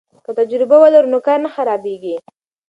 [0.25, 2.15] که تجربه ولرو نو کار نه خرابیږي.